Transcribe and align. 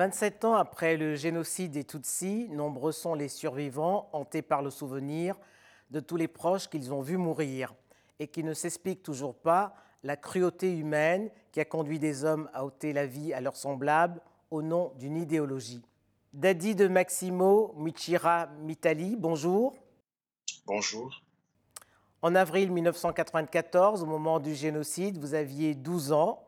27 0.00 0.46
ans 0.46 0.54
après 0.54 0.96
le 0.96 1.14
génocide 1.14 1.72
des 1.72 1.84
Tutsis, 1.84 2.48
nombreux 2.48 2.90
sont 2.90 3.12
les 3.12 3.28
survivants 3.28 4.08
hantés 4.14 4.40
par 4.40 4.62
le 4.62 4.70
souvenir 4.70 5.36
de 5.90 6.00
tous 6.00 6.16
les 6.16 6.26
proches 6.26 6.70
qu'ils 6.70 6.94
ont 6.94 7.02
vus 7.02 7.18
mourir 7.18 7.74
et 8.18 8.26
qui 8.26 8.42
ne 8.42 8.54
s'expliquent 8.54 9.02
toujours 9.02 9.34
pas 9.34 9.74
la 10.02 10.16
cruauté 10.16 10.72
humaine 10.74 11.28
qui 11.52 11.60
a 11.60 11.66
conduit 11.66 11.98
des 11.98 12.24
hommes 12.24 12.48
à 12.54 12.64
ôter 12.64 12.94
la 12.94 13.04
vie 13.04 13.34
à 13.34 13.42
leurs 13.42 13.56
semblables 13.56 14.22
au 14.50 14.62
nom 14.62 14.94
d'une 14.96 15.18
idéologie. 15.18 15.82
Dadi 16.32 16.74
de 16.74 16.88
Maximo 16.88 17.74
Michira 17.76 18.46
Mitali, 18.62 19.16
bonjour. 19.16 19.76
Bonjour. 20.64 21.20
En 22.22 22.34
avril 22.34 22.72
1994, 22.72 24.02
au 24.02 24.06
moment 24.06 24.40
du 24.40 24.54
génocide, 24.54 25.18
vous 25.18 25.34
aviez 25.34 25.74
12 25.74 26.12
ans. 26.12 26.42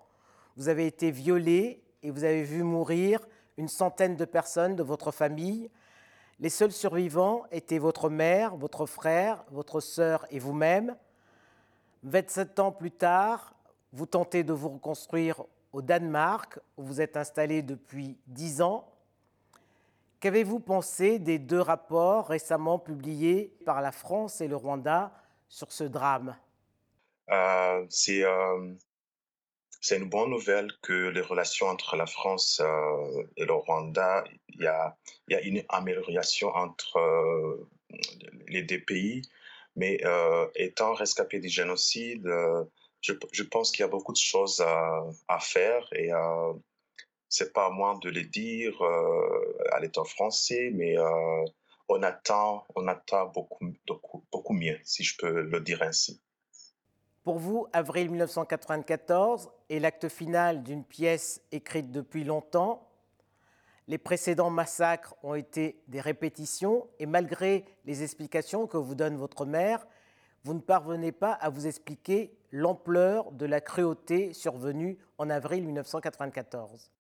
Vous 0.57 0.71
avez 0.71 0.87
été 0.87 1.11
violé 1.11 1.85
et 2.03 2.11
vous 2.11 2.25
avez 2.25 2.45
vu 2.45 2.63
mourir 2.63 3.21
une 3.57 3.69
centaine 3.69 4.17
de 4.17 4.25
personnes 4.25 4.77
de 4.77 4.83
votre 4.83 5.11
famille. 5.11 5.71
Les 6.41 6.49
seuls 6.49 6.73
survivants 6.73 7.45
étaient 7.51 7.79
votre 7.79 8.09
mère, 8.09 8.57
votre 8.57 8.87
frère, 8.87 9.45
votre 9.51 9.81
sœur 9.81 10.27
et 10.31 10.39
vous-même. 10.39 10.97
27 12.05 12.59
ans 12.59 12.73
plus 12.73 12.91
tard, 12.91 13.55
vous 13.93 14.07
tentez 14.07 14.43
de 14.43 14.53
vous 14.53 14.71
reconstruire 14.71 15.45
au 15.73 15.83
Danemark, 15.83 16.59
où 16.77 16.83
vous 16.83 17.01
êtes 17.01 17.17
installé 17.17 17.63
depuis 17.63 18.19
10 18.27 18.63
ans. 18.63 18.89
Qu'avez-vous 20.21 20.61
pensé 20.61 21.19
des 21.19 21.39
deux 21.39 21.61
rapports 21.61 22.29
récemment 22.29 22.79
publiés 22.79 23.57
par 23.65 23.81
la 23.81 23.93
France 23.93 24.41
et 24.41 24.49
le 24.49 24.57
Rwanda 24.57 25.13
sur 25.49 25.73
ce 25.73 25.85
drame? 25.85 26.37
Euh, 27.31 27.85
C'est 27.89 28.25
euh, 28.25 28.75
c'est 29.83 29.97
une 29.97 30.09
bonne 30.09 30.31
nouvelle 30.31 30.71
que 30.81 31.09
les 31.09 31.21
relations 31.21 31.67
entre 31.67 31.97
la 31.97 32.07
France 32.07 32.63
euh, 32.65 33.25
et 33.37 33.45
le 33.45 33.53
Rwanda, 33.53 34.23
il 34.49 34.63
y 34.63 34.67
a, 34.69 34.97
une 35.43 35.65
amélioration 35.69 36.55
entre 36.55 36.99
euh, 36.99 37.69
les 38.47 38.63
deux 38.63 38.81
pays. 38.81 39.23
Mais 39.75 39.99
euh, 40.05 40.47
étant 40.55 40.95
rescapé 40.95 41.41
du 41.41 41.49
génocide, 41.49 42.29
je, 43.01 43.43
pense 43.43 43.73
qu'il 43.73 43.81
y 43.81 43.85
a 43.85 43.89
beaucoup 43.89 44.13
de 44.13 44.19
choses 44.19 44.61
à, 44.61 45.39
faire 45.41 45.89
et 45.95 46.11
c'est 47.29 47.53
pas 47.53 47.67
à 47.67 47.71
moi 47.71 47.99
de 48.03 48.11
le 48.11 48.23
dire 48.23 48.81
à 49.73 49.81
l'État 49.81 50.05
français, 50.05 50.71
mais 50.75 50.95
on 51.89 52.03
attend, 52.03 52.67
on 52.77 52.87
attend 52.87 53.33
beaucoup 53.33 54.53
mieux, 54.53 54.79
si 54.85 55.03
je 55.03 55.17
peux 55.17 55.41
le 55.41 55.61
dire 55.61 55.83
ainsi. 55.83 56.21
Pour 57.25 57.39
vous, 57.39 57.69
avril 57.73 58.11
1994 58.11 59.51
est 59.71 59.79
l'acte 59.79 60.09
final 60.09 60.65
d'une 60.65 60.85
pièce 60.85 61.41
écrite 61.53 61.93
depuis 61.93 62.25
longtemps. 62.25 62.89
Les 63.87 63.99
précédents 63.99 64.51
massacres 64.51 65.15
ont 65.23 65.37
été 65.37 65.81
des 65.87 66.01
répétitions 66.01 66.89
et 66.99 67.07
malgré 67.07 67.65
les 67.85 68.03
explications 68.03 68.67
que 68.67 68.77
vous 68.77 68.97
donne 68.97 69.17
votre 69.17 69.47
mère, 69.47 69.87
vous 70.43 70.55
ne 70.55 70.61
parvenez 70.61 71.13
pas 71.13 71.33
à 71.33 71.49
vous 71.49 71.69
expliquer 71.69 72.35
l'ampleur 72.51 73.31
de 73.31 73.47
la 73.47 73.61
cruauté 73.61 74.33
survenue 74.33 74.99
en 75.19 75.31
avril 75.31 75.65
1994. 75.65 76.91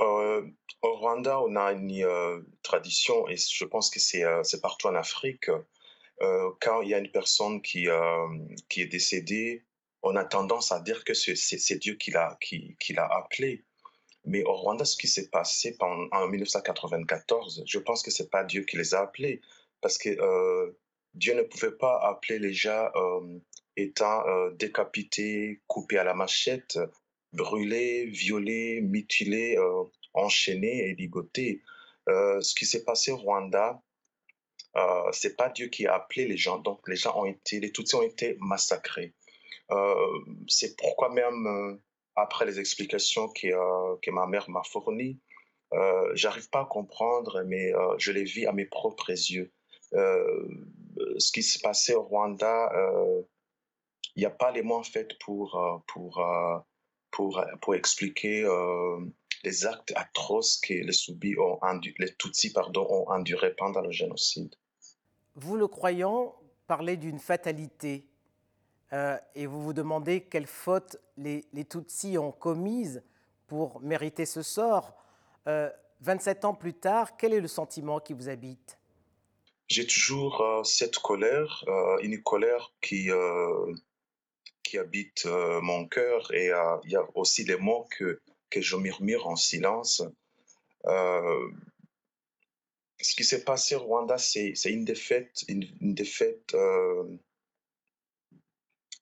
Euh, 0.00 0.46
au 0.82 0.96
Rwanda, 0.96 1.40
on 1.42 1.54
a 1.54 1.72
une 1.72 2.02
euh, 2.02 2.40
tradition, 2.64 3.28
et 3.28 3.36
je 3.36 3.64
pense 3.64 3.90
que 3.90 4.00
c'est 4.00 4.24
euh, 4.24 4.42
partout 4.60 4.88
en 4.88 4.96
Afrique, 4.96 5.48
quand 6.60 6.82
il 6.82 6.90
y 6.90 6.94
a 6.94 6.98
une 6.98 7.10
personne 7.10 7.62
qui, 7.62 7.88
euh, 7.88 8.26
qui 8.68 8.82
est 8.82 8.86
décédée, 8.86 9.64
on 10.02 10.16
a 10.16 10.24
tendance 10.24 10.72
à 10.72 10.80
dire 10.80 11.04
que 11.04 11.14
c'est 11.14 11.78
Dieu 11.78 11.94
qui 11.94 12.10
l'a 12.10 12.36
qui, 12.40 12.76
qui 12.80 12.96
appelé. 12.96 13.64
Mais 14.24 14.42
au 14.44 14.52
Rwanda, 14.52 14.84
ce 14.84 14.96
qui 14.96 15.08
s'est 15.08 15.28
passé 15.30 15.76
en, 15.80 16.06
en 16.12 16.28
1994, 16.28 17.64
je 17.66 17.78
pense 17.78 18.02
que 18.02 18.10
c'est 18.10 18.30
pas 18.30 18.44
Dieu 18.44 18.62
qui 18.62 18.76
les 18.76 18.94
a 18.94 19.00
appelés, 19.00 19.40
parce 19.80 19.96
que 19.96 20.10
euh, 20.10 20.72
Dieu 21.14 21.34
ne 21.34 21.42
pouvait 21.42 21.72
pas 21.72 21.98
appeler 22.02 22.38
les 22.38 22.52
gens 22.52 22.90
euh, 22.94 23.38
étant 23.76 24.26
euh, 24.26 24.50
décapités, 24.50 25.62
coupés 25.66 25.98
à 25.98 26.04
la 26.04 26.14
machette, 26.14 26.78
brûlés, 27.32 28.06
violés, 28.06 28.80
mutilés, 28.82 29.56
euh, 29.56 29.84
enchaînés 30.14 30.88
et 30.88 30.94
ligotés. 30.94 31.62
Euh, 32.08 32.40
ce 32.40 32.54
qui 32.54 32.66
s'est 32.66 32.84
passé 32.84 33.12
au 33.12 33.16
Rwanda, 33.16 33.82
euh, 34.76 35.10
c'est 35.12 35.36
pas 35.36 35.48
Dieu 35.48 35.68
qui 35.68 35.86
a 35.86 35.94
appelé 35.94 36.26
les 36.26 36.36
gens, 36.36 36.58
donc 36.58 36.86
les 36.88 36.96
gens 36.96 37.20
ont 37.20 37.24
été, 37.24 37.60
les 37.60 37.72
Tutsis 37.72 37.96
ont 37.96 38.02
été 38.02 38.36
massacrés. 38.40 39.14
Euh, 39.70 40.18
c'est 40.46 40.76
pourquoi 40.76 41.10
même 41.10 41.46
euh, 41.46 41.76
après 42.16 42.46
les 42.46 42.58
explications 42.58 43.28
que, 43.28 43.48
euh, 43.48 43.96
que 44.02 44.10
ma 44.10 44.26
mère 44.26 44.48
m'a 44.48 44.62
fournies, 44.62 45.20
j'arrive 46.14 46.48
pas 46.48 46.62
à 46.62 46.64
comprendre, 46.64 47.42
mais 47.44 47.72
je 47.98 48.10
les 48.10 48.24
vis 48.24 48.46
à 48.46 48.52
mes 48.52 48.64
propres 48.64 49.10
yeux. 49.10 49.52
ce 49.92 51.32
qui 51.32 51.42
se 51.42 51.58
passait 51.58 51.94
au 51.94 52.02
Rwanda, 52.02 52.70
il 54.16 54.20
n'y 54.20 54.24
a 54.24 54.30
pas 54.30 54.50
les 54.50 54.62
mots 54.62 54.78
en 54.78 54.82
fait 54.82 55.18
pour 55.18 55.82
pour 55.86 56.24
pour 57.10 57.44
pour 57.60 57.74
expliquer 57.74 58.46
les 59.44 59.66
actes 59.66 59.92
atroces 59.96 60.58
que 60.58 60.74
les 60.74 60.92
Soubis 60.92 61.36
ont 61.38 61.58
les 61.98 62.14
Tutsis 62.14 62.52
pardon 62.52 62.86
ont 62.88 63.08
enduré 63.10 63.54
pendant 63.54 63.80
le 63.80 63.90
génocide. 63.90 64.54
Vous, 65.34 65.56
le 65.56 65.68
croyant, 65.68 66.34
parlez 66.66 66.96
d'une 66.96 67.18
fatalité 67.18 68.06
euh, 68.92 69.16
et 69.34 69.46
vous 69.46 69.62
vous 69.62 69.72
demandez 69.72 70.22
quelles 70.22 70.46
fautes 70.46 70.96
les, 71.16 71.44
les, 71.52 71.64
Tutsis 71.64 72.18
ont 72.18 72.32
commises 72.32 73.02
pour 73.46 73.80
mériter 73.80 74.26
ce 74.26 74.42
sort. 74.42 74.94
Euh, 75.46 75.70
27 76.00 76.44
ans 76.44 76.54
plus 76.54 76.74
tard, 76.74 77.16
quel 77.16 77.34
est 77.34 77.40
le 77.40 77.48
sentiment 77.48 78.00
qui 78.00 78.12
vous 78.12 78.28
habite? 78.28 78.78
J'ai 79.68 79.86
toujours 79.86 80.40
euh, 80.40 80.64
cette 80.64 80.98
colère, 80.98 81.64
euh, 81.68 81.98
une 82.02 82.22
colère 82.22 82.72
qui, 82.80 83.10
euh, 83.10 83.74
qui 84.62 84.78
habite 84.78 85.26
euh, 85.26 85.60
mon 85.60 85.86
cœur 85.86 86.32
et 86.32 86.50
il 86.84 86.90
y 86.90 86.96
a 86.96 87.06
aussi 87.14 87.44
des 87.44 87.56
mots 87.56 87.86
que, 87.96 88.20
que 88.50 88.60
je 88.60 88.76
murmure 88.76 89.26
en 89.26 89.36
silence. 89.36 90.02
Euh, 90.86 91.50
ce 93.00 93.14
qui 93.14 93.24
s'est 93.24 93.44
passé 93.44 93.74
au 93.74 93.80
Rwanda, 93.80 94.18
c'est 94.18 94.52
une 94.66 94.84
défaite, 94.84 95.44
une, 95.48 95.94
défaite 95.94 96.54
euh, 96.54 97.04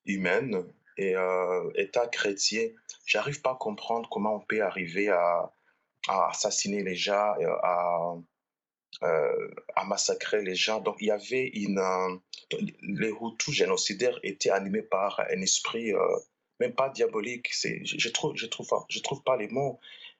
humaine 0.04 0.66
et 0.98 1.16
euh, 1.16 1.70
État 1.74 2.06
chrétien. 2.06 2.68
J'arrive 3.06 3.40
pas 3.40 3.52
à 3.52 3.56
comprendre 3.56 4.08
comment 4.10 4.36
on 4.36 4.40
peut 4.40 4.62
arriver 4.62 5.08
à, 5.08 5.50
assassiner 6.08 6.82
les 6.82 6.94
gens, 6.94 7.34
à, 7.62 8.16
massacrer 9.86 10.42
les 10.42 10.54
gens. 10.54 10.80
Donc 10.80 10.96
il 11.00 11.06
y 11.06 11.10
avait 11.10 11.48
une, 11.48 11.78
euh, 11.78 12.16
les 12.82 13.10
Hutus 13.10 13.54
génocidaires 13.54 14.18
étaient 14.22 14.50
animés 14.50 14.82
par 14.82 15.20
un 15.20 15.40
esprit 15.40 15.92
même 16.60 16.74
pas 16.74 16.88
diabolique. 16.88 17.50
Je, 17.52 17.78
je 17.84 18.08
trouve, 18.08 18.36
je 18.36 18.46
trouve, 18.46 18.68
je 18.88 19.00
trouve 19.00 19.22
pas 19.22 19.36
les 19.36 19.48
mots. 19.48 19.78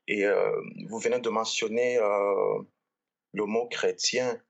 Et 0.09 0.25
euh, 0.25 0.51
vous 0.89 0.99
venez 0.99 1.19
de 1.21 1.29
mentionner 1.29 1.99
le 3.33 3.45
mot 3.45 3.67
chrétien, 3.69 4.41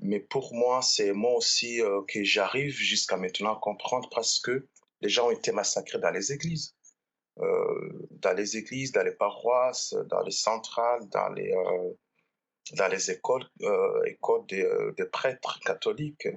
mais 0.00 0.20
pour 0.20 0.54
moi, 0.54 0.82
c'est 0.82 1.12
moi 1.12 1.32
aussi 1.34 1.80
euh, 1.80 2.02
que 2.08 2.24
j'arrive 2.24 2.74
jusqu'à 2.74 3.16
maintenant 3.16 3.54
à 3.54 3.60
comprendre 3.60 4.08
parce 4.10 4.38
que 4.38 4.66
les 5.00 5.08
gens 5.08 5.28
ont 5.28 5.30
été 5.30 5.52
massacrés 5.52 5.98
dans 5.98 6.10
les 6.10 6.32
églises. 6.32 6.74
Euh, 7.40 8.08
dans 8.10 8.32
les 8.32 8.56
églises, 8.56 8.92
dans 8.92 9.02
les 9.02 9.14
paroisses, 9.14 9.94
dans 10.08 10.22
les 10.22 10.30
centrales, 10.30 11.08
dans 11.08 11.30
les, 11.30 11.52
euh, 11.52 11.92
dans 12.76 12.88
les 12.88 13.10
écoles, 13.10 13.44
euh, 13.62 14.02
écoles 14.04 14.46
des, 14.46 14.68
des, 14.96 15.06
prêtres 15.06 15.58
catholiques. 15.60 16.28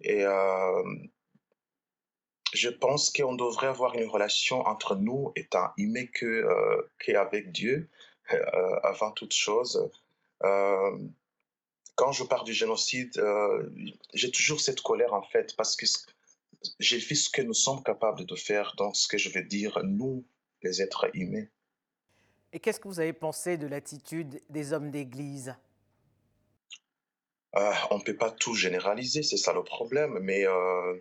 Et 0.00 0.24
je 2.52 2.68
pense 2.68 3.10
qu'on 3.10 3.34
devrait 3.34 3.68
avoir 3.68 3.94
une 3.94 4.08
relation 4.08 4.60
entre 4.60 4.96
nous 4.96 5.32
étant 5.36 5.70
humains 5.76 6.06
que 6.12 6.46
qu'avec 6.98 7.52
Dieu 7.52 7.88
avant 8.82 9.10
toute 9.12 9.32
chose. 9.32 9.90
Euh, 10.44 10.98
quand 11.94 12.12
je 12.12 12.24
parle 12.24 12.44
du 12.44 12.54
génocide, 12.54 13.16
euh, 13.18 13.70
j'ai 14.14 14.30
toujours 14.30 14.60
cette 14.60 14.80
colère 14.80 15.12
en 15.12 15.22
fait, 15.22 15.54
parce 15.56 15.76
que 15.76 15.86
j'ai 16.78 16.98
vu 16.98 17.14
ce 17.14 17.30
que 17.30 17.42
nous 17.42 17.54
sommes 17.54 17.82
capables 17.82 18.24
de 18.24 18.34
faire, 18.34 18.74
donc 18.76 18.96
ce 18.96 19.08
que 19.08 19.18
je 19.18 19.30
veux 19.30 19.42
dire, 19.42 19.78
nous, 19.84 20.24
les 20.62 20.80
êtres 20.80 21.10
humains. 21.14 21.46
Et 22.52 22.60
qu'est-ce 22.60 22.80
que 22.80 22.88
vous 22.88 23.00
avez 23.00 23.12
pensé 23.12 23.56
de 23.56 23.66
l'attitude 23.66 24.40
des 24.50 24.72
hommes 24.72 24.90
d'Église? 24.90 25.54
Euh, 27.56 27.72
On 27.90 27.98
ne 27.98 28.02
peut 28.02 28.16
pas 28.16 28.30
tout 28.30 28.54
généraliser, 28.54 29.22
c'est 29.22 29.36
ça 29.36 29.52
le 29.52 29.62
problème, 29.62 30.18
mais 30.20 30.46
euh, 30.46 30.98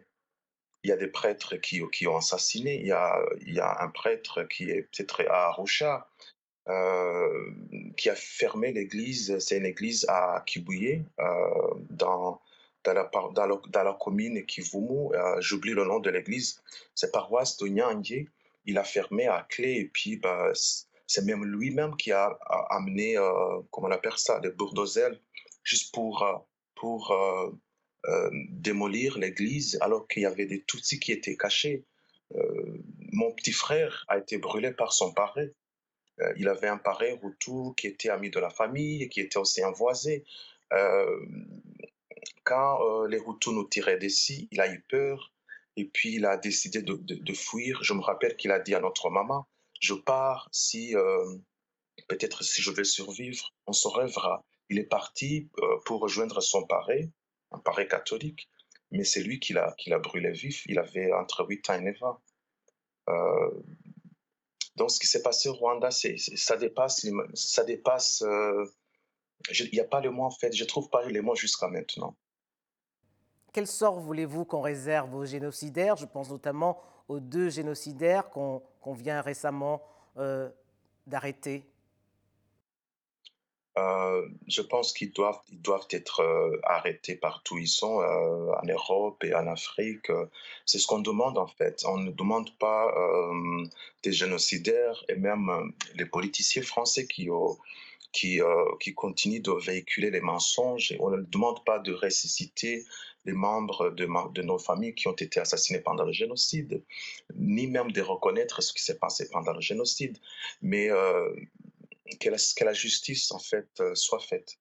il 0.83 0.89
y 0.89 0.93
a 0.93 0.97
des 0.97 1.07
prêtres 1.07 1.55
qui, 1.57 1.81
qui 1.91 2.07
ont 2.07 2.17
assassiné, 2.17 2.79
il 2.79 2.87
y 2.87 2.91
a, 2.91 3.19
il 3.45 3.53
y 3.53 3.59
a 3.59 3.81
un 3.81 3.89
prêtre 3.89 4.43
qui 4.43 4.69
est 4.69 4.83
peut-être 4.83 5.23
à 5.29 5.49
Arusha, 5.49 6.07
euh, 6.69 7.51
qui 7.97 8.09
a 8.09 8.15
fermé 8.15 8.71
l'église. 8.71 9.37
C'est 9.39 9.57
une 9.57 9.65
église 9.65 10.05
à 10.07 10.43
Kibuye, 10.45 11.03
euh, 11.19 11.25
dans, 11.89 12.39
dans, 12.83 12.93
la, 12.93 13.09
dans, 13.33 13.83
la, 13.83 13.97
commune 13.99 14.45
Kivumu. 14.45 15.13
Euh, 15.15 15.41
J'oublie 15.41 15.73
le 15.73 15.85
nom 15.85 15.99
de 15.99 16.09
l'église. 16.11 16.61
C'est 16.93 17.11
paroisse 17.11 17.57
de 17.57 17.67
Nyangye. 17.67 18.29
Il 18.65 18.77
a 18.77 18.83
fermé 18.83 19.27
à 19.27 19.45
clé 19.49 19.73
et 19.79 19.85
puis 19.85 20.17
bah, 20.17 20.51
c'est 21.07 21.25
même 21.25 21.43
lui-même 21.43 21.95
qui 21.97 22.11
a, 22.11 22.37
amené, 22.69 23.15
comment 23.71 23.87
on 23.87 23.91
appelle 23.91 24.17
ça, 24.17 24.39
des 24.39 24.51
bulldozers, 24.51 25.15
juste 25.63 25.93
pour, 25.93 26.45
pour 26.75 27.11
démolir 28.50 29.18
l'église, 29.19 29.77
alors 29.81 30.07
qu'il 30.07 30.24
y 30.24 30.25
avait 30.25 30.48
des 30.48 30.63
Tutsis 30.63 31.00
qui 31.00 31.12
étaient 31.12 31.38
cachés. 31.38 31.86
mon 33.12 33.31
petit 33.33 33.51
frère 33.51 34.06
a 34.07 34.18
été 34.18 34.38
brûlé 34.38 34.71
par 34.71 34.94
son 34.94 35.13
parrain. 35.13 35.48
il 36.38 36.48
avait 36.48 36.68
un 36.68 36.77
parrain 36.77 37.13
Hutu 37.21 37.75
qui 37.77 37.88
était 37.88 38.09
ami 38.09 38.31
de 38.31 38.39
la 38.39 38.50
famille 38.50 39.03
et 39.03 39.09
qui 39.09 39.21
était 39.21 39.38
aussi 39.38 39.62
un 39.63 39.71
voisin. 39.71 40.18
quand 42.44 43.06
les 43.06 43.19
Hutus 43.19 43.53
nous 43.53 43.68
tiraient 43.68 44.00
d'ici, 44.00 44.48
il 44.51 44.62
a 44.62 44.74
eu 44.74 44.81
peur 44.89 45.31
et 45.77 45.86
puis 45.86 46.15
il 46.15 46.25
a 46.25 46.38
décidé 46.38 46.81
de, 46.81 46.95
de 46.95 47.33
fuir. 47.33 47.83
Je 47.83 47.94
me 47.94 48.01
rappelle 48.01 48.36
qu'il 48.36 48.51
a 48.51 48.59
dit 48.59 48.75
à 48.75 48.80
notre 48.80 49.09
maman, 49.09 49.48
je 49.81 49.94
pars 49.95 50.48
si 50.51 50.95
euh, 50.95 51.36
peut-être 52.07 52.44
si 52.44 52.62
je 52.62 52.71
vais 52.71 52.83
survivre, 52.83 53.53
on 53.65 53.74
se 53.74 53.88
rêvera. 53.88 54.45
Il 54.69 54.80
est 54.80 54.86
parti 54.86 55.50
euh, 55.59 55.80
pour 55.86 56.00
rejoindre 56.01 56.39
son 56.42 56.65
paré, 56.65 57.09
un 57.51 57.59
paré 57.59 57.88
catholique, 57.88 58.50
mais 58.92 59.03
c'est 59.03 59.21
lui 59.21 59.39
qui 59.39 59.53
l'a, 59.53 60.00
brûlé 60.00 60.31
vif. 60.31 60.65
Il 60.68 60.80
avait 60.80 61.12
entre 61.13 61.45
8 61.48 61.69
ans 61.69 61.74
et 61.75 61.81
9 61.81 62.03
ans. 62.03 62.19
Euh, 63.09 63.51
donc, 64.75 64.92
ce 64.92 65.00
qui 65.00 65.07
s'est 65.07 65.21
passé 65.21 65.50
au 65.50 65.53
Rwanda, 65.53 65.92
c'est, 65.92 66.18
ça 66.18 66.57
dépasse, 66.57 67.06
ça 67.33 67.63
dépasse. 67.63 68.24
Il 69.50 69.69
n'y 69.74 69.80
a 69.80 69.86
pas 69.86 70.01
le 70.01 70.12
mot 70.12 70.24
en 70.24 70.31
fait. 70.31 70.53
Je 70.53 70.63
trouve 70.65 70.89
pas 70.89 71.06
les 71.06 71.21
mots 71.21 71.36
jusqu'à 71.36 71.68
maintenant. 71.68 72.15
Quel 73.53 73.68
sort 73.68 74.00
voulez-vous 74.00 74.45
qu'on 74.45 74.62
réserve 74.62 75.13
aux 75.13 75.25
génocidaires? 75.25 75.98
Je 75.98 76.06
pense 76.06 76.30
notamment 76.30 76.81
aux 77.07 77.19
deux 77.19 77.50
génocidaires 77.50 78.30
qu'on 78.30 78.62
vient 78.94 79.21
récemment 79.21 79.81
euh, 80.18 80.50
d'arrêter 81.06 81.69
euh, 83.77 84.27
je 84.47 84.62
pense 84.62 84.91
qu'ils 84.94 85.13
doivent, 85.13 85.39
ils 85.51 85.62
doivent 85.62 85.88
être 85.91 86.21
euh, 86.21 86.59
arrêtés 86.63 87.15
partout 87.15 87.56
où 87.56 87.57
ils 87.57 87.68
sont, 87.68 88.00
en 88.01 88.65
Europe 88.65 89.23
et 89.23 89.33
en 89.33 89.47
Afrique. 89.47 90.12
C'est 90.65 90.79
ce 90.79 90.88
qu'on 90.88 91.00
demande 91.00 91.38
en 91.38 91.47
fait. 91.47 91.83
On 91.85 91.97
ne 91.97 92.12
demande 92.12 92.56
pas 92.57 92.94
des 94.03 94.12
génocidaires 94.12 95.03
et 95.09 95.15
même 95.15 95.73
les 95.95 96.06
politiciens 96.06 96.63
français 96.63 97.07
qui, 97.07 97.29
qui, 98.12 98.39
qui 98.79 98.94
continuent 98.94 99.41
de 99.41 99.51
véhiculer 99.51 100.12
les 100.12 100.21
mensonges. 100.21 100.95
On 101.00 101.09
ne 101.09 101.21
demande 101.21 101.63
pas 101.63 101.79
de 101.79 101.94
ressusciter 101.94 102.85
les 103.25 103.33
membres 103.33 103.91
de, 103.91 104.07
de, 104.33 104.41
nos 104.41 104.57
familles 104.57 104.95
qui 104.95 105.07
ont 105.07 105.13
été 105.13 105.39
assassinés 105.39 105.79
pendant 105.79 106.06
le 106.06 106.12
génocide, 106.12 106.83
ni 107.35 107.67
même 107.67 107.91
de 107.91 108.01
reconnaître 108.01 108.62
ce 108.62 108.74
qui 108.74 108.83
s'est 108.83 108.97
passé 108.97 109.29
pendant 109.29 109.53
le 109.53 109.62
génocide, 109.62 110.17
mais 110.62 110.89
euh, 110.89 111.29
que, 112.19 112.29
que, 112.29 112.63
la, 112.63 112.73
justice, 112.73 113.31
en 113.31 113.39
fait, 113.39 113.69
euh, 113.79 113.95
soit 113.95 114.19
faite. 114.19 114.57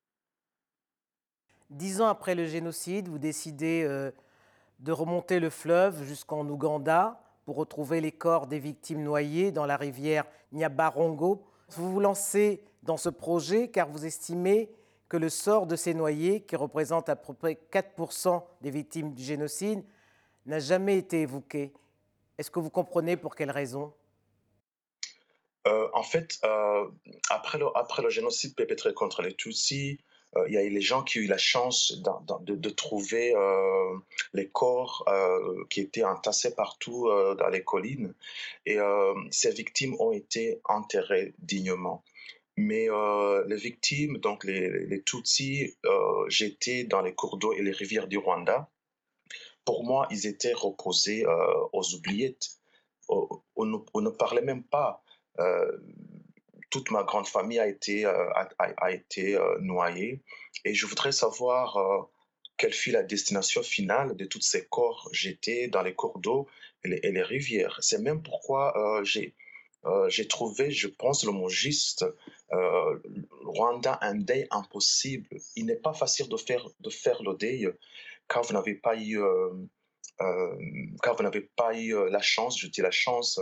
Dix 1.71 2.01
ans 2.01 2.09
après 2.09 2.35
le 2.35 2.47
génocide, 2.47 3.09
vous 3.09 3.19
décidez 3.19 3.85
euh, 3.85 4.11
de 4.81 4.93
remonter 4.93 5.41
le 5.41 5.51
fleuve 5.51 6.05
jusqu'en 6.05 6.49
Ouganda 6.49 7.23
pour 7.45 7.57
retrouver 7.57 8.01
les 8.01 8.13
corps 8.13 8.47
des 8.47 8.59
victimes 8.59 9.03
noyées 9.03 9.53
dans 9.53 9.67
la 9.67 9.77
rivière 9.77 10.25
Nyabarongo. 10.53 11.45
Vous 11.71 11.93
vous 11.93 12.01
lancez 12.01 12.65
dans 12.83 12.97
ce 12.97 13.09
projet 13.09 13.69
car 13.69 13.89
vous 13.89 14.05
estimez 14.05 14.71
que 15.09 15.17
le 15.17 15.29
sort 15.29 15.67
de 15.67 15.77
ces 15.77 15.93
noyés, 15.93 16.43
qui 16.43 16.55
représentent 16.57 17.09
à 17.09 17.17
peu 17.17 17.35
près 17.35 17.59
4% 17.73 18.43
des 18.61 18.71
victimes 18.71 19.13
du 19.13 19.23
génocide, 19.23 19.83
n'a 20.47 20.61
jamais 20.61 20.99
été 20.99 21.23
évoqué. 21.23 21.73
Est-ce 22.39 22.51
que 22.51 22.61
vous 22.61 22.71
comprenez 22.71 23.17
pour 23.17 23.35
quelles 23.35 23.51
raisons 23.51 23.93
euh, 25.67 25.89
En 25.93 26.03
fait, 26.03 26.39
euh, 26.45 26.89
après, 27.29 27.59
le, 27.59 28.11
génocide 28.11 28.55
perpétré 28.55 28.95
contre 28.95 29.23
les 29.23 29.35
Tutsis, 29.35 29.99
euh, 30.37 30.45
il 30.49 30.55
y 30.55 30.57
a 30.57 30.63
eu 30.63 30.71
les 30.71 30.81
gens 30.81 31.03
qui 31.03 31.19
ont 31.19 31.23
eu 31.23 31.27
la 31.27 31.39
chance 31.39 31.93
de, 31.93 32.71
trouver 32.71 33.35
les 34.33 34.49
corps 34.49 35.05
qui 35.69 35.81
étaient 35.81 36.05
entassés 36.05 36.55
partout 36.55 37.09
dans 37.39 37.49
les 37.49 37.65
collines. 37.65 38.15
Et 38.67 38.79
ces 39.31 39.51
victimes 39.51 39.97
ont 39.99 40.13
été 40.13 40.61
enterrées 40.65 41.35
dignement. 41.39 42.05
Mais 42.57 42.89
les 43.47 43.57
victimes, 43.57 44.19
donc 44.19 44.45
les, 44.45 44.87
les 44.87 45.03
Tutsis 45.03 45.77
jetés 46.29 46.85
dans 46.85 47.01
les 47.03 47.15
cours 47.15 47.37
d'eau 47.37 47.53
et 47.53 47.63
les 47.63 47.73
rivières 47.73 48.07
du 48.07 48.19
Rwanda, 48.19 48.69
pour 49.65 49.85
moi, 49.85 50.07
ils 50.11 50.27
étaient 50.27 50.53
reposés 50.53 51.25
aux 51.73 51.95
oubliettes. 51.95 52.61
On, 53.09 53.65
ne, 53.67 54.11
parlait 54.11 54.43
même 54.43 54.63
pas. 54.63 55.03
Toute 56.71 56.91
ma 56.91 57.03
grande 57.03 57.27
famille 57.27 57.59
a 57.59 57.67
été, 57.67 58.05
a, 58.05 58.49
a, 58.59 58.93
été 58.93 59.39
noyée. 59.61 60.23
Et 60.65 60.75
je 60.75 60.87
voudrais 60.87 61.13
savoir 61.13 62.09
quelle 62.57 62.73
fut 62.75 62.91
la 62.91 63.03
destination 63.03 63.63
finale 63.63 64.15
de 64.17 64.25
tous 64.27 64.43
ces 64.43 64.67
corps 64.67 65.09
jetés 65.13 65.69
dans 65.69 65.83
les 65.83 65.95
cours 65.95 66.19
d'eau 66.19 66.47
et, 66.85 66.89
les, 66.89 67.23
rivières. 67.23 67.79
C'est 67.81 67.99
même 67.99 68.23
pourquoi 68.23 69.03
j'ai 69.03 70.29
trouvé, 70.29 70.71
je 70.71 70.89
pense, 70.89 71.25
le 71.25 71.33
mot 71.33 71.49
juste, 71.49 72.05
euh, 72.53 72.99
Rwanda 73.45 73.99
un 74.03 74.17
deuil 74.17 74.47
impossible. 74.51 75.29
Il 75.57 75.67
n'est 75.67 75.77
pas 75.77 75.95
facile 75.95 76.29
de 76.29 76.37
faire, 76.37 76.69
de 76.81 76.91
faire 76.91 77.23
le 77.23 77.35
deuil 77.35 77.73
quand 78.27 78.43
vous 78.43 78.53
n'avez 78.53 78.75
pas 78.75 78.97
eu, 78.97 79.23
euh, 79.23 79.51
euh, 80.21 80.57
quand 81.03 81.15
vous 81.15 81.23
n'avez 81.23 81.41
pas 81.41 81.77
eu 81.79 81.95
la 82.11 82.21
chance, 82.21 82.59
je 82.59 82.67
dis 82.67 82.83
la 82.83 82.91
chance, 82.91 83.41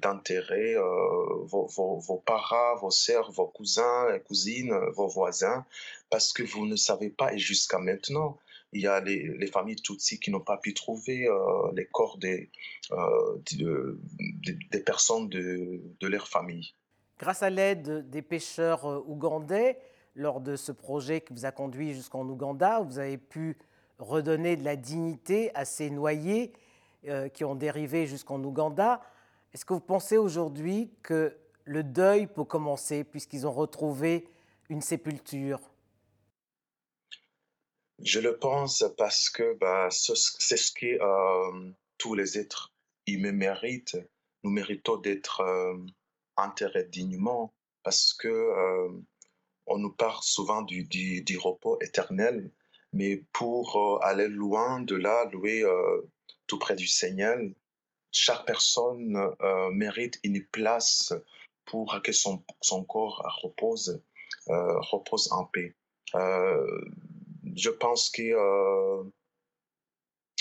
d'enterrer 0.00 0.74
vos, 1.44 1.66
vos, 1.66 1.98
vos, 1.98 2.18
parents, 2.18 2.76
vos 2.80 2.90
sœurs, 2.90 3.30
vos 3.32 3.46
cousins 3.46 4.06
cousines, 4.26 4.74
vos 4.94 5.08
voisins, 5.08 5.64
parce 6.10 6.32
que 6.32 6.42
vous 6.42 6.66
ne 6.66 6.76
savez 6.76 7.10
pas, 7.10 7.32
et 7.32 7.38
jusqu'à 7.38 7.78
maintenant, 7.78 8.38
il 8.72 8.82
y 8.82 8.86
a 8.86 9.00
les, 9.00 9.28
les 9.38 9.46
familles 9.46 9.76
Tutsi 9.76 10.18
qui 10.20 10.30
n'ont 10.30 10.40
pas 10.40 10.56
pu 10.56 10.74
trouver 10.74 11.28
les 11.74 11.86
corps 11.86 12.18
des, 12.18 12.50
des 14.70 14.80
personnes 14.80 15.28
de, 15.28 15.80
de 16.00 16.06
leur 16.06 16.28
famille. 16.28 16.74
Grâce 17.20 17.42
à 17.42 17.50
l'aide 17.50 18.08
des 18.08 18.22
pêcheurs 18.22 18.86
euh, 18.86 19.04
ougandais, 19.06 19.78
lors 20.14 20.40
de 20.40 20.56
ce 20.56 20.72
projet 20.72 21.20
qui 21.20 21.34
vous 21.34 21.44
a 21.44 21.52
conduit 21.52 21.92
jusqu'en 21.92 22.26
Ouganda, 22.26 22.80
vous 22.80 22.98
avez 22.98 23.18
pu 23.18 23.58
redonner 23.98 24.56
de 24.56 24.64
la 24.64 24.74
dignité 24.74 25.54
à 25.54 25.66
ces 25.66 25.90
noyés 25.90 26.54
euh, 27.06 27.28
qui 27.28 27.44
ont 27.44 27.54
dérivé 27.54 28.06
jusqu'en 28.06 28.42
Ouganda. 28.42 29.02
Est-ce 29.52 29.64
que 29.64 29.72
vous 29.72 29.80
pensez 29.80 30.16
aujourd'hui 30.16 30.92
que 31.02 31.36
le 31.64 31.82
deuil 31.82 32.26
peut 32.26 32.44
commencer 32.44 33.04
puisqu'ils 33.04 33.46
ont 33.46 33.52
retrouvé 33.52 34.28
une 34.68 34.80
sépulture? 34.80 35.60
Je 38.02 38.20
le 38.20 38.38
pense 38.38 38.84
parce 38.96 39.28
que 39.28 39.54
bah, 39.58 39.88
c'est 39.90 40.14
ce 40.56 40.72
que 40.72 40.86
euh, 40.86 41.70
tous 41.98 42.14
les 42.14 42.38
êtres 42.38 42.72
humains 43.06 43.32
méritent. 43.32 43.98
Nous 44.42 44.50
méritons 44.50 44.96
d'être 44.96 45.42
enterrés 46.36 46.84
dignement 46.84 47.52
parce 47.82 48.14
que 48.14 48.28
euh, 48.28 48.88
on 49.66 49.78
nous 49.78 49.92
parle 49.92 50.22
souvent 50.22 50.62
du, 50.62 50.84
du, 50.84 51.38
repos 51.38 51.78
éternel, 51.80 52.50
mais 52.92 53.24
pour 53.32 53.76
euh, 53.76 53.98
aller 54.06 54.28
loin 54.28 54.80
de 54.80 54.96
là, 54.96 55.28
louer 55.32 55.62
euh, 55.62 56.02
tout 56.46 56.58
près 56.58 56.76
du 56.76 56.86
Seigneur, 56.86 57.38
chaque 58.12 58.44
personne 58.46 59.16
mérite 59.72 60.18
une 60.24 60.44
place 60.46 61.12
pour 61.64 62.00
que 62.02 62.12
son, 62.12 62.42
son 62.60 62.84
corps 62.84 63.22
repose, 63.42 64.02
repose 64.46 65.30
en 65.32 65.44
paix. 65.44 65.74
je 66.14 67.70
pense 67.70 68.10
que 68.10 68.32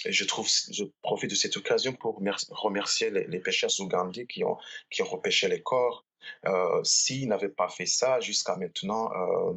je, 0.05 0.23
trouve, 0.25 0.47
je 0.71 0.85
profite 1.01 1.29
de 1.29 1.35
cette 1.35 1.57
occasion 1.57 1.93
pour 1.93 2.21
remercier 2.51 3.09
les, 3.09 3.25
les 3.27 3.39
pêcheurs 3.39 3.71
ougandais 3.79 4.25
qui 4.25 4.43
ont, 4.43 4.57
qui 4.89 5.01
ont 5.01 5.05
repêché 5.09 5.47
les 5.47 5.61
corps. 5.61 6.05
Euh, 6.45 6.83
S'ils 6.83 7.27
n'avaient 7.27 7.49
pas 7.49 7.69
fait 7.69 7.85
ça 7.85 8.19
jusqu'à 8.19 8.55
maintenant, 8.55 9.11
euh, 9.13 9.53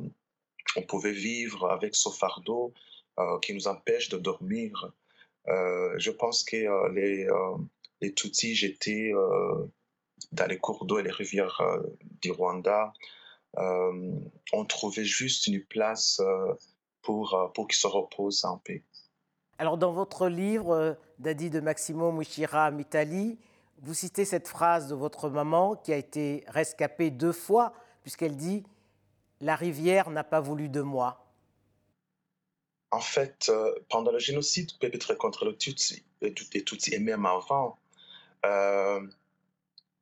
on 0.76 0.82
pouvait 0.82 1.12
vivre 1.12 1.70
avec 1.70 1.94
ce 1.94 2.08
fardeau 2.08 2.72
euh, 3.18 3.38
qui 3.40 3.54
nous 3.54 3.68
empêche 3.68 4.08
de 4.08 4.18
dormir. 4.18 4.92
Euh, 5.48 5.94
je 5.98 6.10
pense 6.10 6.44
que 6.44 6.56
euh, 6.56 6.88
les, 6.92 7.26
euh, 7.26 7.56
les 8.02 8.12
Tutsis 8.12 8.54
j'étais 8.54 9.12
dans 10.32 10.46
les 10.46 10.58
cours 10.58 10.84
d'eau 10.84 10.98
et 10.98 11.02
les 11.02 11.10
rivières 11.10 11.62
du 12.20 12.30
Rwanda 12.30 12.92
ont 13.56 14.64
trouvé 14.68 15.04
juste 15.04 15.46
une 15.46 15.64
place 15.64 16.20
pour, 17.00 17.50
pour 17.54 17.66
qu'ils 17.66 17.78
se 17.78 17.86
reposent 17.86 18.44
en 18.44 18.58
paix. 18.58 18.84
Alors, 19.62 19.78
dans 19.78 19.92
votre 19.92 20.26
livre, 20.28 20.70
euh, 20.70 20.94
Dadi 21.20 21.48
de 21.48 21.60
Maximo 21.60 22.10
Mushira 22.10 22.72
Mitali, 22.72 23.38
vous 23.82 23.94
citez 23.94 24.24
cette 24.24 24.48
phrase 24.48 24.88
de 24.88 24.94
votre 24.96 25.28
maman 25.28 25.76
qui 25.76 25.92
a 25.92 25.96
été 25.96 26.42
rescapée 26.48 27.10
deux 27.10 27.30
fois, 27.30 27.72
puisqu'elle 28.02 28.36
dit 28.36 28.64
La 29.40 29.54
rivière 29.54 30.10
n'a 30.10 30.24
pas 30.24 30.40
voulu 30.40 30.68
de 30.68 30.80
moi. 30.80 31.24
En 32.90 32.98
fait, 32.98 33.50
euh, 33.50 33.72
pendant 33.88 34.10
le 34.10 34.18
génocide 34.18 34.76
perpétré 34.80 35.16
contre 35.16 35.44
le 35.44 35.56
Tutsi, 35.56 36.02
et 36.20 36.98
même 36.98 37.24
avant, 37.24 37.68
euh, 37.68 37.72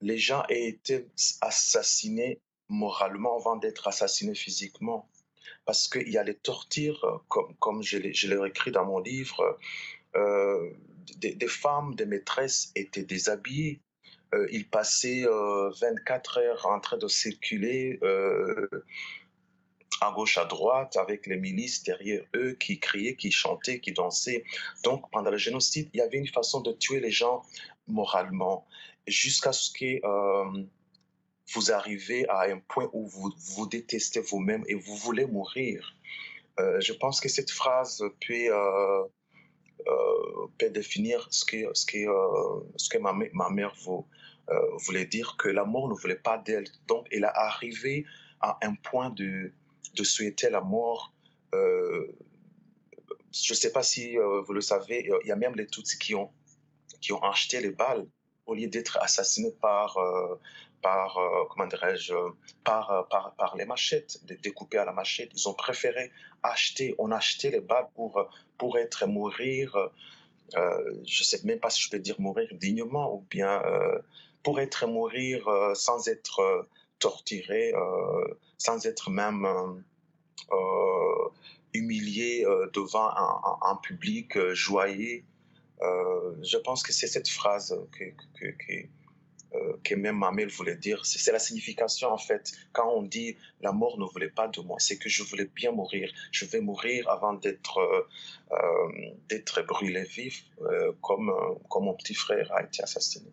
les 0.00 0.18
gens 0.18 0.44
aient 0.48 0.68
été 0.68 1.06
assassinés 1.40 2.40
moralement 2.68 3.36
avant 3.36 3.56
d'être 3.56 3.88
assassinés 3.88 4.34
physiquement. 4.34 5.08
Parce 5.66 5.88
qu'il 5.88 6.08
y 6.08 6.18
a 6.18 6.24
les 6.24 6.36
tortures, 6.36 7.22
comme, 7.28 7.54
comme 7.56 7.82
je 7.82 7.98
l'ai 7.98 8.46
écrit 8.46 8.72
dans 8.72 8.86
mon 8.86 8.98
livre, 8.98 9.58
euh, 10.16 10.70
des, 11.18 11.34
des, 11.34 11.48
femmes, 11.48 11.94
des 11.94 12.06
maîtresses 12.06 12.72
étaient 12.74 13.04
déshabillées. 13.04 13.80
Euh, 14.34 14.46
ils 14.52 14.68
passaient 14.68 15.24
24 15.24 16.38
euh, 16.38 16.42
heures 16.42 16.66
en 16.66 16.80
train 16.80 16.96
de 16.96 17.08
circuler 17.08 17.98
euh, 18.02 18.68
à 20.00 20.12
gauche, 20.12 20.38
à 20.38 20.44
droite, 20.44 20.96
avec 20.96 21.26
les 21.26 21.36
milices 21.36 21.82
derrière 21.82 22.22
eux 22.34 22.52
qui 22.54 22.78
criaient, 22.78 23.16
qui 23.16 23.30
chantaient, 23.30 23.80
qui 23.80 23.92
dansaient. 23.92 24.44
Donc, 24.84 25.10
pendant 25.10 25.30
le 25.30 25.36
génocide, 25.36 25.90
il 25.92 25.98
y 25.98 26.00
avait 26.00 26.18
une 26.18 26.28
façon 26.28 26.60
de 26.60 26.72
tuer 26.72 27.00
les 27.00 27.10
gens 27.10 27.42
moralement, 27.86 28.66
jusqu'à 29.06 29.52
ce 29.52 29.70
que 29.70 30.00
euh, 30.04 30.64
vous 31.52 31.72
arrivez 31.72 32.28
à 32.28 32.42
un 32.42 32.58
point 32.58 32.88
où 32.92 33.06
vous 33.06 33.32
vous 33.54 33.66
détestez 33.66 34.20
vous-même 34.20 34.64
et 34.68 34.74
vous 34.74 34.96
voulez 34.96 35.26
mourir. 35.26 35.94
Euh, 36.58 36.80
je 36.80 36.92
pense 36.92 37.20
que 37.20 37.28
cette 37.28 37.50
phrase 37.50 38.02
peut, 38.26 38.48
euh, 38.50 39.02
peut 40.58 40.70
définir 40.70 41.26
ce 41.30 41.44
que, 41.44 41.74
ce 41.74 41.84
que, 41.86 42.06
ce 42.76 42.88
que 42.88 42.98
ma, 42.98 43.12
ma 43.32 43.50
mère 43.50 43.74
voulait 44.86 45.06
dire, 45.06 45.36
que 45.38 45.48
la 45.48 45.64
mort 45.64 45.88
ne 45.88 45.94
voulait 45.94 46.16
pas 46.16 46.38
d'elle. 46.38 46.68
Donc, 46.86 47.06
elle 47.10 47.24
est 47.24 47.34
arrivée 47.34 48.04
à 48.40 48.58
un 48.62 48.74
point 48.74 49.10
de, 49.10 49.52
de 49.94 50.04
souhaiter 50.04 50.50
la 50.50 50.60
mort. 50.60 51.12
je 51.52 52.08
ne 53.50 53.54
sais 53.54 53.72
pas 53.72 53.82
si 53.82 54.16
vous 54.16 54.52
le 54.52 54.60
savez, 54.60 55.10
il 55.24 55.28
y 55.28 55.32
a 55.32 55.36
même 55.36 55.54
les 55.54 55.66
Tutsis 55.66 55.98
qui 55.98 56.14
ont, 56.14 56.30
qui 57.00 57.12
ont 57.12 57.22
acheté 57.22 57.60
les 57.60 57.70
balles 57.70 58.06
au 58.50 58.54
lieu 58.54 58.66
d'être 58.66 58.98
assassinés 59.00 59.54
par, 59.62 59.96
euh, 59.98 60.34
par 60.82 61.18
euh, 61.18 61.44
comment 61.50 61.66
dirais-je, 61.66 62.14
par, 62.64 62.90
euh, 62.90 63.02
par, 63.04 63.34
par 63.36 63.56
les 63.56 63.64
machettes, 63.64 64.18
découpés 64.42 64.78
à 64.78 64.84
la 64.84 64.92
machette. 64.92 65.30
Ils 65.34 65.48
ont 65.48 65.54
préféré 65.54 66.10
acheter, 66.42 66.94
on 66.98 67.12
acheté 67.12 67.50
les 67.50 67.60
balles 67.60 67.88
pour, 67.94 68.28
pour 68.58 68.76
être 68.78 69.06
mourir, 69.06 69.76
je 70.52 71.20
ne 71.22 71.24
sais 71.24 71.40
même 71.44 71.60
pas 71.60 71.70
si 71.70 71.80
je 71.80 71.90
peux 71.90 72.00
dire 72.00 72.20
mourir 72.20 72.48
dignement 72.54 73.14
ou 73.14 73.24
bien 73.30 73.62
pour 74.42 74.58
être 74.58 74.86
mourir 74.86 75.48
sans 75.74 76.08
être 76.08 76.66
torturé, 77.00 77.72
sans 78.58 78.86
être 78.86 79.10
même 79.10 79.46
humilié 81.74 82.44
devant 82.72 83.10
un, 83.62 83.76
public 83.82 84.38
joyeux 84.52 85.24
euh, 85.82 86.34
je 86.42 86.58
pense 86.58 86.82
que 86.82 86.92
c'est 86.92 87.06
cette 87.06 87.28
phrase 87.28 87.76
que, 87.92 88.04
que, 88.38 88.50
que, 88.50 89.94
euh, 89.94 89.96
même 89.96 90.18
Mamel 90.18 90.48
voulait 90.48 90.76
dire. 90.76 91.04
C'est 91.06 91.32
la 91.32 91.38
signification, 91.38 92.08
en 92.12 92.18
fait, 92.18 92.52
quand 92.72 92.88
on 92.94 93.02
dit 93.02 93.36
la 93.60 93.72
mort 93.72 93.98
ne 93.98 94.04
voulait 94.04 94.30
pas 94.30 94.48
de 94.48 94.60
moi, 94.60 94.76
c'est 94.78 94.98
que 94.98 95.08
je 95.08 95.22
voulais 95.22 95.46
bien 95.54 95.72
mourir. 95.72 96.12
Je 96.30 96.44
vais 96.44 96.60
mourir 96.60 97.08
avant 97.08 97.32
d'être 97.32 97.78
euh, 97.78 99.16
d'être 99.28 99.62
brûlé 99.62 100.02
vif, 100.04 100.44
comme, 101.00 101.32
comme 101.68 101.84
mon 101.84 101.94
petit 101.94 102.14
frère 102.14 102.52
a 102.52 102.62
été 102.62 102.82
assassiné. 102.82 103.30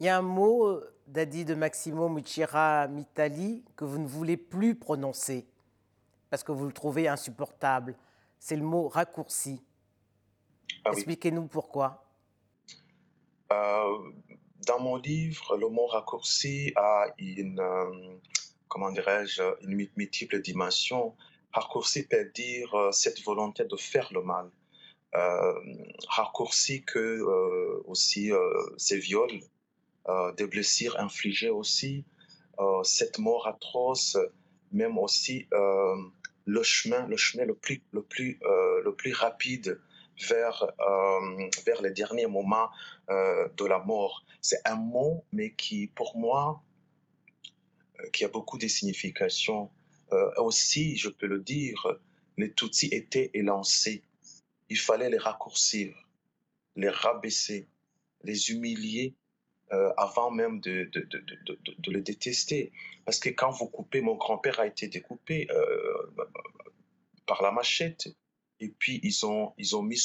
Il 0.00 0.06
y 0.06 0.08
a 0.08 0.18
un 0.18 0.22
mot, 0.22 0.80
Dadi 1.12 1.44
de 1.44 1.54
Maximo 1.54 2.08
Muchira 2.08 2.88
Mitali, 2.88 3.62
que 3.76 3.84
vous 3.84 3.98
ne 3.98 4.06
voulez 4.06 4.38
plus 4.38 4.74
prononcer 4.74 5.46
parce 6.30 6.42
que 6.42 6.52
vous 6.52 6.64
le 6.64 6.72
trouvez 6.72 7.06
insupportable. 7.06 7.94
C'est 8.38 8.56
le 8.56 8.62
mot 8.62 8.88
raccourci. 8.88 9.62
Ah 10.86 10.92
Expliquez-nous 10.92 11.48
pourquoi. 11.48 12.02
Euh, 13.52 14.10
dans 14.66 14.80
mon 14.80 14.96
livre, 14.96 15.58
le 15.58 15.68
mot 15.68 15.84
raccourci 15.84 16.72
a 16.76 17.04
une, 17.18 17.60
euh, 17.60 18.16
comment 18.68 18.90
dirais-je, 18.90 19.42
une 19.68 19.86
multiple 19.94 20.40
dimension. 20.40 21.14
Raccourci 21.52 22.08
peut 22.08 22.30
dire 22.34 22.74
euh, 22.74 22.90
cette 22.90 23.22
volonté 23.22 23.66
de 23.66 23.76
faire 23.76 24.08
le 24.14 24.22
mal. 24.22 24.50
raccourci 26.08 26.82
que 26.84 27.20
aussi 27.84 28.32
ces 28.78 28.98
viols, 28.98 29.42
des 30.36 30.46
blessures 30.46 30.98
infligées 30.98 31.50
aussi, 31.50 32.04
cette 32.82 33.18
mort 33.18 33.46
atroce, 33.46 34.16
même 34.72 34.98
aussi 34.98 35.46
le 36.44 36.62
chemin, 36.62 37.06
le 37.06 37.16
chemin 37.16 37.44
le 37.44 37.54
plus, 37.54 37.82
le 37.92 38.02
plus, 38.02 38.38
le 38.42 38.94
plus 38.94 39.12
rapide 39.12 39.78
vers, 40.28 40.62
euh, 40.80 41.48
vers 41.66 41.82
les 41.82 41.90
derniers 41.90 42.26
moments 42.26 42.70
euh, 43.10 43.48
de 43.56 43.64
la 43.64 43.78
mort. 43.78 44.24
C'est 44.40 44.60
un 44.64 44.76
mot, 44.76 45.24
mais 45.32 45.52
qui, 45.54 45.88
pour 45.88 46.16
moi, 46.16 46.62
euh, 48.00 48.08
qui 48.10 48.24
a 48.24 48.28
beaucoup 48.28 48.58
de 48.58 48.68
significations. 48.68 49.70
aussi, 50.36 50.96
je 50.96 51.08
peux 51.08 51.26
le 51.26 51.40
dire, 51.40 51.86
les 52.36 52.52
Tutsis 52.52 52.90
étaient 52.92 53.30
élancés. 53.32 54.02
Il 54.68 54.78
fallait 54.78 55.08
les 55.08 55.16
raccourcir, 55.16 55.94
les 56.76 56.90
rabaisser, 56.90 57.66
les 58.22 58.50
humilier 58.50 59.14
avant 59.96 60.30
même 60.30 60.60
de, 60.60 60.84
de, 60.92 61.00
de, 61.00 61.58
de, 61.78 61.90
le 61.90 62.00
détester. 62.02 62.72
Parce 63.04 63.18
que 63.18 63.30
quand 63.30 63.50
vous 63.50 63.66
coupez, 63.68 64.02
mon 64.02 64.16
grand-père 64.16 64.60
a 64.60 64.66
été 64.66 64.86
découpé 64.88 65.48
par 67.26 67.42
la 67.42 67.52
machette. 67.52 68.08
Et 68.60 68.68
puis, 68.68 69.00
ils 69.02 69.24
ont, 69.26 69.52
ils 69.58 69.74
ont 69.74 69.82
mis 69.82 69.98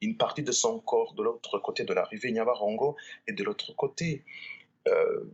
une 0.00 0.16
partie 0.16 0.42
de 0.42 0.52
son 0.52 0.80
corps 0.80 1.14
de 1.14 1.22
l'autre 1.22 1.58
côté 1.58 1.84
de 1.84 1.92
la 1.92 2.04
rivière 2.04 2.46
et 3.26 3.32
de 3.32 3.44
l'autre 3.44 3.74
côté. 3.74 4.24
Euh, 4.88 5.24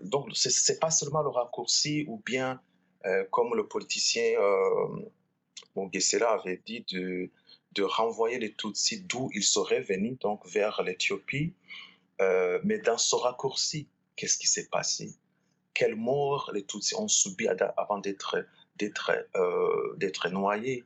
donc, 0.00 0.28
ce 0.34 0.72
n'est 0.72 0.78
pas 0.78 0.90
seulement 0.90 1.22
le 1.22 1.28
raccourci 1.28 2.04
ou 2.08 2.22
bien, 2.24 2.60
euh, 3.04 3.24
comme 3.30 3.54
le 3.54 3.66
politicien 3.66 4.40
euh, 4.40 5.10
avait 5.76 6.62
dit, 6.64 6.84
de, 6.92 7.30
de 7.74 7.82
renvoyer 7.82 8.38
les 8.38 8.54
Tutsis 8.54 9.00
d'où 9.00 9.30
ils 9.34 9.42
seraient 9.42 9.80
venus, 9.80 10.18
donc 10.20 10.46
vers 10.46 10.82
l'Éthiopie. 10.82 11.52
Euh, 12.20 12.60
mais 12.64 12.78
dans 12.78 12.98
ce 12.98 13.16
raccourci, 13.16 13.88
qu'est-ce 14.16 14.38
qui 14.38 14.46
s'est 14.46 14.68
passé? 14.68 15.14
Quelle 15.72 15.96
mort 15.96 16.50
les 16.54 16.64
Tutsis 16.64 16.94
ont 16.94 17.08
subi 17.08 17.48
avant 17.48 18.00
euh, 18.00 19.94
d'être 19.96 20.28
noyé. 20.28 20.84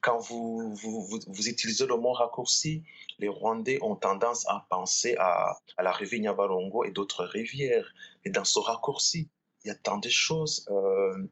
Quand 0.00 0.18
vous, 0.18 0.74
vous, 0.74 1.20
vous, 1.26 1.48
utilisez 1.48 1.86
le 1.86 1.96
mot 1.96 2.12
raccourci, 2.12 2.82
les 3.18 3.28
Rwandais 3.28 3.78
ont 3.82 3.96
tendance 3.96 4.46
à 4.48 4.66
penser 4.70 5.16
à, 5.18 5.58
à 5.76 5.82
la 5.82 5.92
rivière 5.92 6.20
Nyabarongo 6.22 6.84
et 6.84 6.90
d'autres 6.90 7.24
rivières. 7.24 7.92
Et 8.24 8.30
dans 8.30 8.44
ce 8.44 8.60
raccourci, 8.60 9.28
il 9.64 9.68
y 9.68 9.70
a 9.70 9.74
tant 9.74 9.98
de 9.98 10.08
choses 10.08 10.66
euh, 10.70 11.26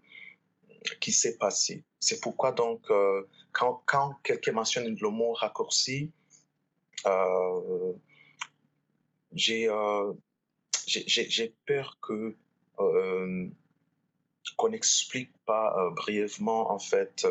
qui 1.00 1.12
s'est 1.12 1.38
passé. 1.38 1.84
C'est 2.02 2.21
pourquoi 2.21 2.50
donc, 2.50 2.90
euh, 2.90 3.23
quand, 3.52 3.85
quelqu'un 4.25 4.50
mentionne 4.50 4.97
le 5.00 5.09
mot 5.09 5.35
raccourci, 5.35 6.11
euh, 7.06 7.92
j'ai 9.32 9.68
euh, 9.68 10.12
peur 11.64 11.97
que 12.02 12.35
euh, 12.80 13.47
qu'on 14.56 14.71
n'explique 14.71 15.30
pas 15.47 15.76
brièvement 15.94 16.73
en 16.73 16.80
fait 16.80 17.25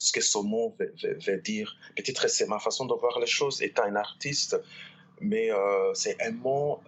ce 0.00 0.12
que 0.12 0.20
ce 0.20 0.38
mot 0.38 0.76
veut, 0.76 1.38
dire. 1.38 1.76
Peut-être 1.94 2.28
c'est 2.28 2.48
ma 2.48 2.58
façon 2.58 2.86
de 2.86 2.94
voir 2.94 3.20
les 3.20 3.28
choses 3.28 3.62
étant 3.62 3.84
un 3.84 3.94
artiste, 3.94 4.60
mais 5.20 5.50
c'est 5.94 6.20
un 6.20 6.32
mot 6.32 6.80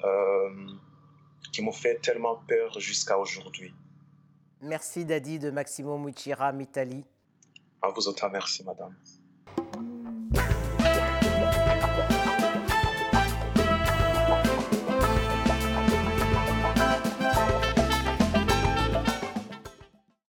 qui 1.53 1.63
me 1.63 1.71
fait 1.71 2.01
tellement 2.01 2.43
peur 2.49 2.81
jusqu'à 2.81 3.17
aujourd'hui. 3.17 3.73
Merci 4.63 5.05
Dadi 5.05 5.39
de 5.39 5.51
Maximo 5.51 5.97
Muchira 5.97 6.51
Mitali. 6.53 7.05
À 7.83 7.89
vous 7.91 8.09
autres, 8.09 8.29
merci 8.31 8.65
madame. 8.65 8.95